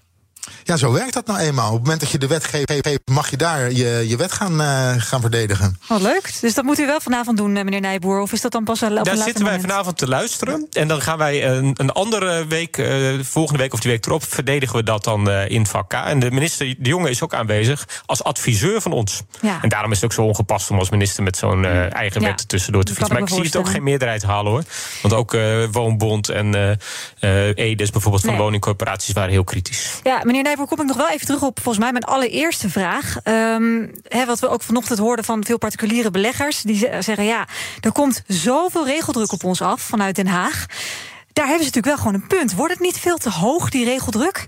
Ja, 0.71 0.77
zo 0.77 0.93
werkt 0.93 1.15
dat 1.15 1.27
nou 1.27 1.39
eenmaal. 1.39 1.67
Op 1.67 1.73
het 1.73 1.83
moment 1.83 2.01
dat 2.01 2.11
je 2.11 2.19
de 2.19 2.27
wet 2.27 2.45
geeft, 2.45 2.99
mag 3.05 3.31
je 3.31 3.37
daar 3.37 3.73
je, 3.73 4.05
je 4.09 4.17
wet 4.17 4.33
gaan, 4.33 4.61
uh, 4.61 4.93
gaan 4.97 5.21
verdedigen. 5.21 5.79
Wat 5.89 6.01
leuk. 6.01 6.33
Dus 6.41 6.55
dat 6.55 6.65
moet 6.65 6.79
u 6.79 6.87
wel 6.87 7.01
vanavond 7.01 7.37
doen, 7.37 7.57
eh, 7.57 7.65
meneer 7.65 7.81
Nijboer. 7.81 8.21
Of 8.21 8.33
is 8.33 8.41
dat 8.41 8.53
dan 8.53 8.65
pas 8.65 8.83
op 8.83 9.05
Daar 9.05 9.17
zitten 9.17 9.45
wij 9.45 9.61
vanavond 9.61 9.99
te 9.99 10.09
luisteren. 10.09 10.67
En 10.73 10.89
dan 10.89 11.01
gaan 11.01 11.19
wij 11.19 11.47
een, 11.49 11.75
een 11.77 11.91
andere 11.91 12.47
week, 12.47 12.77
uh, 12.77 13.23
volgende 13.23 13.59
week 13.59 13.73
of 13.73 13.81
die 13.81 13.91
week 13.91 14.07
erop, 14.07 14.25
verdedigen 14.25 14.77
we 14.77 14.83
dat 14.83 15.05
dan 15.05 15.29
uh, 15.29 15.49
in 15.49 15.67
vak 15.67 15.89
K. 15.89 15.93
En 15.93 16.19
de 16.19 16.31
minister 16.31 16.75
De 16.79 16.89
Jonge 16.89 17.11
is 17.11 17.23
ook 17.23 17.35
aanwezig 17.35 17.89
als 18.07 18.23
adviseur 18.23 18.81
van 18.81 18.93
ons. 18.93 19.23
Ja. 19.41 19.59
En 19.63 19.69
daarom 19.69 19.91
is 19.91 19.97
het 19.97 20.05
ook 20.05 20.13
zo 20.13 20.23
ongepast 20.23 20.71
om 20.71 20.79
als 20.79 20.91
minister 20.91 21.23
met 21.23 21.37
zo'n 21.37 21.63
uh, 21.63 21.95
eigen 21.95 22.21
ja. 22.21 22.27
wet 22.27 22.49
tussendoor 22.49 22.83
te 22.83 22.95
fietsen. 22.95 23.15
Maar 23.15 23.23
ik 23.23 23.29
zie 23.29 23.43
het 23.43 23.57
ook 23.57 23.69
geen 23.69 23.83
meerderheid 23.83 24.23
halen 24.23 24.53
hoor. 24.53 24.63
Want 25.03 25.15
ook 25.15 25.37
Woonbond 25.73 26.29
en 26.29 26.79
EDES 27.55 27.91
bijvoorbeeld 27.91 28.25
van 28.25 28.33
nee. 28.33 28.43
woningcorporaties 28.43 29.15
waren 29.15 29.31
heel 29.31 29.45
kritisch. 29.45 30.01
Ja, 30.03 30.21
meneer 30.25 30.43
Nijboer, 30.43 30.60
kom 30.67 30.81
ik 30.81 30.87
nog 30.87 30.97
wel 30.97 31.11
even 31.11 31.27
terug 31.27 31.43
op 31.43 31.61
volgens 31.61 31.85
mij 31.85 31.93
mijn 31.93 32.05
allereerste 32.05 32.71
vraag. 32.71 33.17
Um, 33.25 33.93
wat 34.27 34.41
we 34.41 34.49
ook 34.49 34.63
vanochtend 34.63 34.99
hoorden 34.99 35.25
van 35.25 35.45
veel 35.45 35.59
particuliere 35.59 36.11
beleggers. 36.11 36.63
Die 36.63 36.77
zeggen, 36.77 37.25
ja, 37.25 37.49
er 37.81 37.93
komt 37.93 38.23
zoveel 38.27 38.87
regeldruk 38.87 39.33
op 39.33 39.45
ons 39.45 39.63
af 39.63 39.81
vanuit 39.81 40.17
Den 40.17 40.27
Haag. 40.27 40.67
Daar 41.33 41.47
hebben 41.47 41.67
ze 41.67 41.73
natuurlijk 41.73 41.87
wel 41.87 41.97
gewoon 41.97 42.15
een 42.15 42.27
punt. 42.27 42.55
Wordt 42.55 42.73
het 42.73 42.83
niet 42.83 42.99
veel 42.99 43.17
te 43.17 43.31
hoog, 43.31 43.71
die 43.71 43.85
regeldruk? 43.85 44.47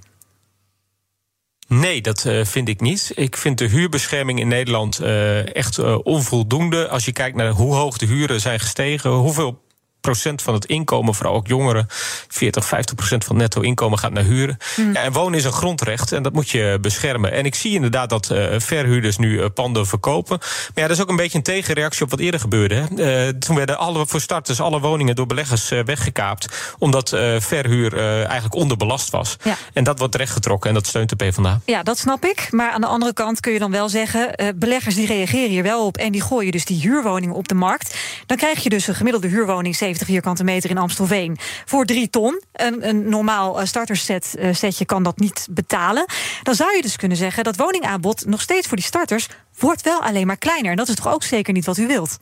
Nee, 1.69 2.00
dat 2.00 2.25
uh, 2.25 2.45
vind 2.45 2.69
ik 2.69 2.81
niet. 2.81 3.12
Ik 3.14 3.37
vind 3.37 3.59
de 3.59 3.64
huurbescherming 3.64 4.40
in 4.40 4.49
Nederland 4.49 5.00
uh, 5.00 5.57
echt 5.57 5.78
uh, 5.78 5.99
onvoldoende. 6.02 6.88
Als 6.88 7.04
je 7.04 7.12
kijkt 7.12 7.37
naar 7.37 7.50
hoe 7.50 7.75
hoog 7.75 7.99
de 7.99 8.07
huren 8.07 8.40
zijn 8.40 8.61
gestegen, 8.61 9.11
hoeveel 9.11 9.62
procent 10.02 10.42
van 10.42 10.54
het 10.54 10.64
inkomen, 10.64 11.14
vooral 11.14 11.35
ook 11.35 11.47
jongeren, 11.47 11.87
40, 12.28 12.64
50 12.64 12.94
procent 12.94 13.25
van 13.25 13.37
netto 13.37 13.61
inkomen 13.61 13.99
gaat 13.99 14.12
naar 14.12 14.25
huren. 14.25 14.56
Mm. 14.76 14.92
Ja, 14.92 15.02
en 15.02 15.12
wonen 15.12 15.38
is 15.38 15.44
een 15.44 15.52
grondrecht 15.52 16.12
en 16.12 16.23
dat 16.23 16.32
moet 16.32 16.50
je 16.50 16.78
beschermen. 16.80 17.32
En 17.32 17.44
ik 17.44 17.54
zie 17.54 17.75
inderdaad 17.75 18.11
dat 18.11 18.30
uh, 18.30 18.47
verhuurders 18.56 19.18
nu 19.18 19.32
uh, 19.32 19.47
panden 19.54 19.87
verkopen. 19.87 20.38
Maar 20.40 20.71
ja, 20.75 20.82
dat 20.82 20.97
is 20.97 21.02
ook 21.02 21.09
een 21.09 21.16
beetje 21.16 21.38
een 21.38 21.44
tegenreactie 21.44 22.04
op 22.04 22.11
wat 22.11 22.21
eerder 22.21 22.40
gebeurde. 22.40 22.75
Hè. 22.75 23.26
Uh, 23.26 23.32
toen 23.38 23.56
werden 23.56 23.78
alle, 23.78 24.06
voor 24.06 24.21
starters 24.21 24.61
alle 24.61 24.80
woningen 24.80 25.14
door 25.14 25.26
beleggers 25.26 25.68
weggekaapt, 25.68 26.75
omdat 26.78 27.09
verhuur 27.38 27.99
eigenlijk 28.16 28.54
onderbelast 28.54 29.11
was. 29.11 29.37
Ja. 29.42 29.56
En 29.73 29.85
dat 29.85 29.99
wordt 29.99 30.14
rechtgetrokken 30.14 30.68
en 30.68 30.75
dat 30.75 30.87
steunt 30.87 31.09
de 31.09 31.16
PvdA. 31.16 31.61
Ja, 31.64 31.82
dat 31.82 31.99
snap 31.99 32.25
ik. 32.25 32.49
Maar 32.50 32.71
aan 32.71 32.80
de 32.80 32.87
andere 32.87 33.12
kant 33.12 33.40
kun 33.40 33.52
je 33.52 33.59
dan 33.59 33.71
wel 33.71 33.88
zeggen, 33.88 34.54
beleggers 34.56 34.94
die 34.94 35.06
reageren 35.06 35.50
hier 35.50 35.62
wel 35.62 35.87
op 35.87 35.97
en 35.97 36.12
die 36.12 36.23
gooien 36.23 36.52
dus 36.52 36.64
die 36.64 36.80
huurwoningen 36.80 37.35
op 37.35 37.49
de 37.49 37.54
markt. 37.54 37.97
Dan 38.26 38.37
krijg 38.37 38.62
je 38.62 38.68
dus 38.68 38.87
een 38.87 38.94
gemiddelde 38.94 39.28
huurwoning 39.28 39.76
75 39.92 40.06
vierkante 40.06 40.44
meter 40.44 40.70
in 40.70 40.78
Amstelveen 40.78 41.38
voor 41.64 41.84
3 41.84 42.11
ton. 42.11 42.42
Een, 42.52 42.88
een 42.88 43.08
normaal 43.08 43.66
starterset 43.66 44.34
setje 44.52 44.84
kan 44.84 45.02
dat 45.02 45.18
niet 45.18 45.46
betalen. 45.50 46.04
Dan 46.42 46.54
zou 46.54 46.76
je 46.76 46.82
dus 46.82 46.96
kunnen 46.96 47.16
zeggen 47.16 47.44
dat 47.44 47.56
woningaanbod 47.56 48.26
nog 48.26 48.40
steeds 48.40 48.66
voor 48.66 48.76
die 48.76 48.87
starters 48.87 49.28
wordt 49.58 49.82
wel 49.82 50.02
alleen 50.02 50.26
maar 50.26 50.37
kleiner. 50.37 50.70
En 50.70 50.76
dat 50.76 50.88
is 50.88 50.94
toch 50.94 51.12
ook 51.12 51.22
zeker 51.22 51.52
niet 51.52 51.64
wat 51.64 51.78
u 51.78 51.87
wilt? 51.87 52.18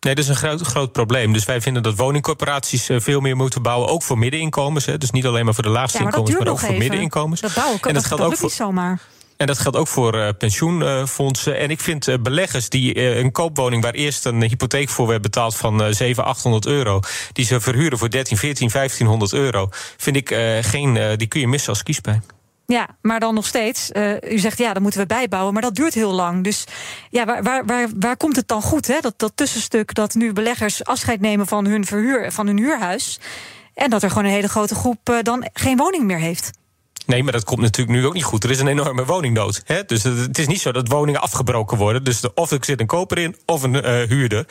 Nee, 0.00 0.14
dat 0.14 0.24
is 0.24 0.30
een 0.30 0.36
groot, 0.36 0.60
groot 0.60 0.92
probleem. 0.92 1.32
Dus 1.32 1.44
wij 1.44 1.60
vinden 1.60 1.82
dat 1.82 1.96
woningcorporaties 1.96 2.88
eh, 2.88 3.00
veel 3.00 3.20
meer 3.20 3.36
moeten 3.36 3.62
bouwen, 3.62 3.88
ook 3.88 4.02
voor 4.02 4.18
middeninkomens. 4.18 4.86
Hè. 4.86 4.98
Dus 4.98 5.10
niet 5.10 5.26
alleen 5.26 5.44
maar 5.44 5.54
voor 5.54 5.62
de 5.62 5.68
laagste 5.68 5.98
inkomens, 5.98 6.38
maar 6.38 6.48
ook 6.48 6.58
voor 6.58 6.76
middeninkomens. 6.76 7.40
Dat 7.40 7.54
bouwen 7.54 7.80
en 7.80 7.94
dat, 7.94 8.04
geldt 8.04 8.22
ook 8.22 8.36
voor, 8.36 8.42
niet 8.48 8.56
zomaar. 8.56 9.00
En 9.40 9.46
dat 9.46 9.58
geldt 9.58 9.76
ook 9.76 9.88
voor 9.88 10.14
uh, 10.16 10.28
pensioenfondsen. 10.38 11.58
En 11.58 11.70
ik 11.70 11.80
vind 11.80 12.08
uh, 12.08 12.14
beleggers 12.22 12.68
die 12.68 12.94
uh, 12.94 13.16
een 13.16 13.32
koopwoning 13.32 13.82
waar 13.82 13.92
eerst 13.92 14.24
een 14.24 14.42
hypotheek 14.42 14.88
voor 14.88 15.06
werd 15.06 15.22
betaald 15.22 15.56
van 15.56 15.94
700, 15.94 16.18
800 16.18 16.66
euro, 16.66 17.00
die 17.32 17.44
ze 17.44 17.60
verhuren 17.60 17.98
voor 17.98 18.10
13, 18.10 18.36
14, 18.36 18.68
1500 18.72 19.32
euro, 19.32 19.68
vind 19.96 20.16
ik 20.16 20.34
geen, 20.60 21.16
die 21.16 21.26
kun 21.26 21.40
je 21.40 21.48
missen 21.48 21.68
als 21.68 21.82
kiespijn. 21.82 22.24
Ja, 22.66 22.88
maar 23.02 23.20
dan 23.20 23.34
nog 23.34 23.46
steeds. 23.46 23.90
U 24.28 24.38
zegt 24.38 24.58
ja, 24.58 24.72
dan 24.72 24.82
moeten 24.82 25.00
we 25.00 25.06
bijbouwen, 25.06 25.52
maar 25.52 25.62
dat 25.62 25.74
duurt 25.74 25.94
heel 25.94 26.12
lang. 26.12 26.44
Dus 26.44 26.64
ja, 27.10 27.24
waar, 27.24 27.42
waar, 27.42 27.64
waar, 27.64 27.88
waar 27.96 28.16
komt 28.16 28.36
het 28.36 28.48
dan 28.48 28.62
goed? 28.62 28.86
Hè? 28.86 29.00
Dat, 29.00 29.14
dat 29.16 29.32
tussenstuk 29.34 29.94
dat 29.94 30.14
nu 30.14 30.32
beleggers 30.32 30.84
afscheid 30.84 31.20
nemen 31.20 31.46
van 31.46 31.66
hun 31.66 31.84
verhuur, 31.84 32.32
van 32.32 32.46
hun 32.46 32.58
huurhuis. 32.58 33.20
En 33.74 33.90
dat 33.90 34.02
er 34.02 34.08
gewoon 34.08 34.24
een 34.24 34.30
hele 34.30 34.48
grote 34.48 34.74
groep 34.74 35.20
dan 35.22 35.48
geen 35.52 35.76
woning 35.76 36.04
meer 36.04 36.18
heeft. 36.18 36.50
Nee, 37.10 37.22
maar 37.22 37.32
dat 37.32 37.44
komt 37.44 37.60
natuurlijk 37.60 37.98
nu 37.98 38.06
ook 38.06 38.14
niet 38.14 38.24
goed. 38.24 38.44
Er 38.44 38.50
is 38.50 38.60
een 38.60 38.66
enorme 38.66 39.04
woningnood. 39.04 39.62
Hè? 39.64 39.84
Dus 39.84 40.02
het 40.02 40.38
is 40.38 40.46
niet 40.46 40.60
zo 40.60 40.72
dat 40.72 40.88
woningen 40.88 41.20
afgebroken 41.20 41.76
worden. 41.76 42.04
Dus 42.04 42.22
of 42.34 42.50
er 42.50 42.58
zit 42.60 42.80
een 42.80 42.86
koper 42.86 43.18
in 43.18 43.36
of 43.46 43.62
een 43.62 43.74
uh, 43.74 44.08
huurder. 44.08 44.46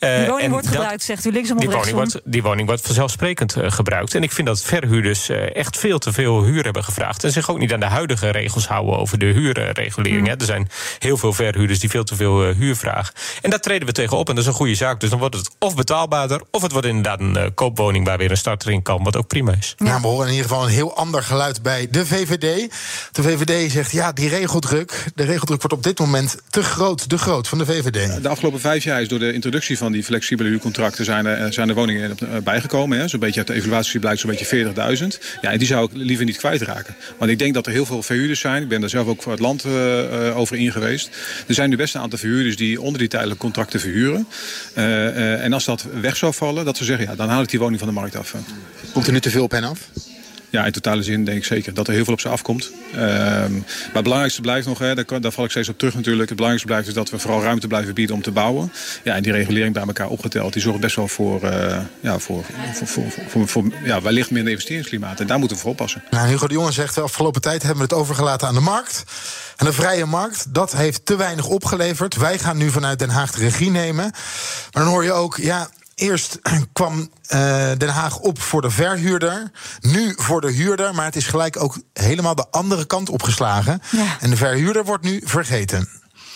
Uh, 0.00 0.16
die 0.16 0.26
woning 0.26 0.50
wordt 0.50 0.66
gebruikt, 0.66 1.02
zegt 1.02 1.24
u 1.24 1.30
linksom 1.30 1.58
die 1.58 1.70
woning 1.70 1.94
wordt, 1.94 2.20
die 2.24 2.42
woning 2.42 2.68
wordt 2.68 2.82
vanzelfsprekend 2.82 3.56
uh, 3.56 3.70
gebruikt. 3.70 4.14
En 4.14 4.22
ik 4.22 4.32
vind 4.32 4.46
dat 4.46 4.62
verhuurders 4.62 5.28
echt 5.28 5.78
veel 5.78 5.98
te 5.98 6.12
veel 6.12 6.44
huur 6.44 6.64
hebben 6.64 6.84
gevraagd. 6.84 7.24
En 7.24 7.32
zich 7.32 7.50
ook 7.50 7.58
niet 7.58 7.72
aan 7.72 7.80
de 7.80 7.86
huidige 7.86 8.30
regels 8.30 8.66
houden 8.68 8.98
over 8.98 9.18
de 9.18 9.26
huurregulering. 9.26 10.20
Mm. 10.20 10.34
Er 10.38 10.44
zijn 10.44 10.68
heel 10.98 11.16
veel 11.16 11.32
verhuurders 11.32 11.78
die 11.78 11.90
veel 11.90 12.04
te 12.04 12.16
veel 12.16 12.42
huur 12.42 12.76
vragen. 12.76 13.14
En 13.42 13.50
daar 13.50 13.60
treden 13.60 13.86
we 13.86 13.92
tegenop. 13.92 14.28
En 14.28 14.34
dat 14.34 14.44
is 14.44 14.50
een 14.50 14.56
goede 14.56 14.74
zaak. 14.74 15.00
Dus 15.00 15.10
dan 15.10 15.18
wordt 15.18 15.36
het 15.36 15.50
of 15.58 15.74
betaalbaarder. 15.74 16.42
of 16.50 16.62
het 16.62 16.72
wordt 16.72 16.86
inderdaad 16.86 17.20
een 17.20 17.54
koopwoning 17.54 18.06
waar 18.06 18.18
weer 18.18 18.30
een 18.30 18.36
starter 18.36 18.70
in 18.70 18.82
kan. 18.82 19.04
Wat 19.04 19.16
ook 19.16 19.26
prima 19.26 19.52
is. 19.52 19.74
Ja, 19.76 19.84
nou, 19.84 20.00
we 20.00 20.06
horen 20.06 20.26
in 20.26 20.34
ieder 20.34 20.48
geval 20.48 20.64
een 20.64 20.72
heel 20.72 20.96
ander 20.96 21.22
geluid 21.22 21.62
bij 21.62 21.88
de 21.90 21.97
VVD. 22.06 22.70
De 23.12 23.22
VVD 23.22 23.72
zegt 23.72 23.92
ja, 23.92 24.12
die 24.12 24.28
regeldruk, 24.28 25.04
de 25.14 25.24
regeldruk 25.24 25.60
wordt 25.60 25.76
op 25.76 25.82
dit 25.82 25.98
moment 25.98 26.36
te 26.50 26.62
groot, 26.62 27.08
te 27.08 27.18
groot 27.18 27.48
van 27.48 27.58
de 27.58 27.66
VVD. 27.66 28.22
De 28.22 28.28
afgelopen 28.28 28.60
vijf 28.60 28.84
jaar 28.84 29.00
is 29.02 29.08
door 29.08 29.18
de 29.18 29.32
introductie 29.32 29.78
van 29.78 29.92
die 29.92 30.04
flexibele 30.04 30.48
huurcontracten 30.48 31.04
zijn 31.04 31.26
er, 31.26 31.52
zijn 31.52 31.68
er 31.68 31.74
woningen 31.74 32.18
eh, 32.18 32.36
bijgekomen. 32.44 33.08
Zo'n 33.08 33.20
beetje 33.20 33.38
uit 33.38 33.46
de 33.46 33.54
evaluatie 33.54 34.00
blijkt 34.00 34.20
zo'n 34.20 34.30
beetje 34.30 34.72
40.000. 34.98 35.06
Ja, 35.40 35.50
en 35.50 35.58
die 35.58 35.66
zou 35.66 35.84
ik 35.84 35.90
liever 35.92 36.24
niet 36.24 36.36
kwijtraken. 36.36 36.96
Want 37.18 37.30
ik 37.30 37.38
denk 37.38 37.54
dat 37.54 37.66
er 37.66 37.72
heel 37.72 37.86
veel 37.86 38.02
verhuurders 38.02 38.40
zijn. 38.40 38.62
Ik 38.62 38.68
ben 38.68 38.80
daar 38.80 38.90
zelf 38.90 39.06
ook 39.06 39.22
voor 39.22 39.32
het 39.32 39.40
land 39.40 39.64
uh, 39.64 40.38
over 40.38 40.56
in 40.56 40.72
geweest. 40.72 41.10
Er 41.46 41.54
zijn 41.54 41.70
nu 41.70 41.76
best 41.76 41.94
een 41.94 42.00
aantal 42.00 42.18
verhuurders 42.18 42.56
die 42.56 42.80
onder 42.80 42.98
die 42.98 43.08
tijdelijke 43.08 43.42
contracten 43.42 43.80
verhuren. 43.80 44.26
Uh, 44.74 44.84
uh, 44.84 45.44
en 45.44 45.52
als 45.52 45.64
dat 45.64 45.86
weg 46.00 46.16
zou 46.16 46.34
vallen, 46.34 46.64
dat 46.64 46.76
ze 46.76 46.84
zeggen, 46.84 47.06
ja, 47.06 47.14
dan 47.14 47.28
haal 47.28 47.42
ik 47.42 47.48
die 47.48 47.58
woning 47.58 47.78
van 47.78 47.88
de 47.88 47.94
markt 47.94 48.16
af. 48.16 48.34
Komt 48.92 49.06
er 49.06 49.12
nu 49.12 49.20
te 49.20 49.30
veel 49.30 49.42
op 49.42 49.50
hen 49.50 49.64
af? 49.64 49.78
Ja, 50.50 50.64
in 50.64 50.72
totale 50.72 51.02
zin 51.02 51.24
denk 51.24 51.38
ik 51.38 51.44
zeker 51.44 51.74
dat 51.74 51.88
er 51.88 51.94
heel 51.94 52.04
veel 52.04 52.12
op 52.12 52.20
ze 52.20 52.28
afkomt. 52.28 52.70
Um, 52.94 53.00
maar 53.00 53.92
het 53.92 54.02
belangrijkste 54.02 54.40
blijft 54.40 54.66
nog, 54.66 54.78
hè, 54.78 54.94
daar, 54.94 55.20
daar 55.20 55.32
val 55.32 55.44
ik 55.44 55.50
steeds 55.50 55.68
op 55.68 55.78
terug 55.78 55.94
natuurlijk. 55.94 56.28
Het 56.28 56.36
belangrijkste 56.36 56.72
blijft 56.72 56.88
is 56.88 56.94
dat 56.94 57.10
we 57.10 57.18
vooral 57.18 57.42
ruimte 57.42 57.66
blijven 57.66 57.94
bieden 57.94 58.14
om 58.14 58.22
te 58.22 58.30
bouwen. 58.30 58.72
Ja, 59.04 59.14
en 59.14 59.22
die 59.22 59.32
regulering 59.32 59.74
bij 59.74 59.82
elkaar 59.82 60.08
opgeteld, 60.08 60.52
die 60.52 60.62
zorgt 60.62 60.80
best 60.80 60.96
wel 60.96 61.08
voor, 61.08 61.44
uh, 61.44 61.76
ja, 62.00 62.18
voor, 62.18 62.44
voor, 62.72 62.86
voor, 62.86 63.12
voor, 63.28 63.48
voor 63.48 63.64
ja, 63.84 64.02
wellicht 64.02 64.30
minder 64.30 64.50
investeringsklimaat. 64.50 65.20
En 65.20 65.26
daar 65.26 65.38
moeten 65.38 65.56
we 65.56 65.62
voor 65.62 65.72
oppassen. 65.72 66.02
Nou, 66.10 66.28
Hugo 66.28 66.46
de 66.46 66.54
Jonge 66.54 66.72
zegt, 66.72 66.94
de 66.94 67.00
afgelopen 67.00 67.40
tijd 67.40 67.62
hebben 67.62 67.88
we 67.88 67.94
het 67.94 68.02
overgelaten 68.02 68.48
aan 68.48 68.54
de 68.54 68.60
markt. 68.60 69.04
En 69.56 69.66
de 69.66 69.72
vrije 69.72 70.06
markt, 70.06 70.54
dat 70.54 70.72
heeft 70.72 71.06
te 71.06 71.16
weinig 71.16 71.46
opgeleverd. 71.46 72.16
Wij 72.16 72.38
gaan 72.38 72.56
nu 72.56 72.70
vanuit 72.70 72.98
Den 72.98 73.10
Haag 73.10 73.30
de 73.30 73.40
regie 73.40 73.70
nemen. 73.70 74.10
Maar 74.72 74.82
dan 74.82 74.92
hoor 74.92 75.04
je 75.04 75.12
ook, 75.12 75.36
ja, 75.36 75.68
Eerst 75.98 76.38
kwam 76.72 77.10
uh, 77.34 77.70
Den 77.76 77.88
Haag 77.88 78.18
op 78.18 78.40
voor 78.40 78.62
de 78.62 78.70
verhuurder, 78.70 79.50
nu 79.80 80.14
voor 80.16 80.40
de 80.40 80.50
huurder, 80.50 80.94
maar 80.94 81.04
het 81.04 81.16
is 81.16 81.26
gelijk 81.26 81.62
ook 81.62 81.78
helemaal 81.92 82.34
de 82.34 82.46
andere 82.50 82.86
kant 82.86 83.08
opgeslagen. 83.08 83.82
Ja. 83.90 84.16
En 84.20 84.30
de 84.30 84.36
verhuurder 84.36 84.84
wordt 84.84 85.04
nu 85.04 85.20
vergeten. 85.24 85.88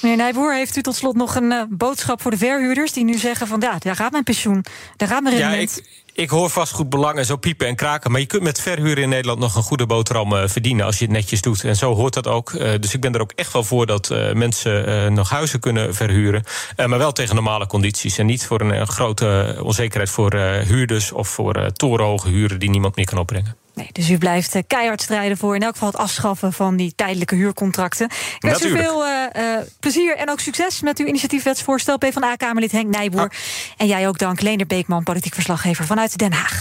Meneer 0.03 0.17
Nijboer, 0.17 0.55
heeft 0.55 0.77
u 0.77 0.83
tot 0.83 0.97
slot 0.97 1.17
nog 1.17 1.35
een 1.35 1.51
uh, 1.51 1.63
boodschap 1.69 2.23
voor 2.23 2.31
de 2.31 2.37
verhuurders 2.37 2.93
die 2.93 3.05
nu 3.05 3.19
zeggen 3.19 3.47
van 3.47 3.61
ja, 3.61 3.79
daar 3.79 3.97
gaat 3.97 4.13
mijn 4.13 4.25
pensioen, 4.25 4.65
daar 4.97 5.09
gaat 5.09 5.23
mijn 5.23 5.37
rendement. 5.37 5.75
Ja, 5.75 5.83
ik, 5.83 6.02
ik 6.13 6.31
hoor 6.31 6.51
vast 6.51 6.89
belangen, 6.89 7.27
zo 7.27 7.37
piepen 7.37 7.67
en 7.67 7.77
kraken. 7.77 8.11
Maar 8.11 8.21
je 8.21 8.27
kunt 8.27 8.43
met 8.43 8.61
verhuren 8.61 9.03
in 9.03 9.09
Nederland 9.09 9.39
nog 9.39 9.55
een 9.55 9.63
goede 9.63 9.87
boterham 9.87 10.33
uh, 10.33 10.43
verdienen 10.47 10.87
als 10.87 10.99
je 10.99 11.05
het 11.05 11.15
netjes 11.15 11.41
doet. 11.41 11.65
En 11.65 11.77
zo 11.77 11.95
hoort 11.95 12.15
dat 12.15 12.27
ook. 12.27 12.51
Uh, 12.51 12.71
dus 12.81 12.95
ik 12.95 13.01
ben 13.01 13.15
er 13.15 13.21
ook 13.21 13.33
echt 13.35 13.53
wel 13.53 13.65
voor 13.65 13.87
dat 13.87 14.11
uh, 14.11 14.33
mensen 14.33 15.13
nog 15.13 15.31
huizen 15.31 15.61
kunnen 15.61 15.95
verhuren. 15.95 16.45
maar 16.77 16.99
wel 16.99 17.13
tegen 17.13 17.35
normale 17.35 17.67
condities. 17.67 18.19
En 18.19 18.27
niet 18.27 18.47
voor 18.47 18.61
een 18.61 18.87
grote 18.87 19.59
onzekerheid 19.63 20.11
voor 20.11 20.35
huurders 20.41 21.13
of 21.13 21.29
voor 21.29 21.73
torenhoge 21.73 22.29
huren 22.29 22.59
die 22.59 22.71
niemand 22.71 22.97
meer 22.97 23.07
kan 23.07 23.19
opbrengen. 23.19 23.62
Nee, 23.75 23.89
dus 23.93 24.11
u 24.11 24.19
blijft 24.19 24.55
uh, 24.55 24.63
keihard 24.67 25.03
strijden 25.03 25.37
voor 25.37 25.55
in 25.55 25.63
elk 25.63 25.73
geval 25.73 25.89
het 25.89 25.97
afschaffen 25.97 26.53
van 26.53 26.77
die 26.77 26.93
tijdelijke 26.97 27.35
huurcontracten. 27.35 28.07
Ik 28.07 28.37
wens 28.39 28.65
u 28.65 28.71
veel 28.71 29.07
uh, 29.07 29.13
uh, 29.37 29.59
plezier 29.81 30.17
en 30.17 30.31
ook 30.31 30.41
succes 30.41 30.81
met 30.81 30.99
uw 30.99 31.07
initiatiefwetsvoorstel. 31.07 31.99
PvdA-Kamerlid 31.99 32.73
Henk 32.73 32.97
Nijboer. 32.97 33.29
Ja. 33.31 33.39
En 33.77 33.87
jij 33.87 34.09
ook 34.09 34.19
dank, 34.19 34.41
Leender 34.41 34.67
Beekman, 34.67 35.03
politiek 35.03 35.35
verslaggever 35.35 35.85
vanuit 35.85 36.19
Den 36.19 36.33
Haag. 36.33 36.61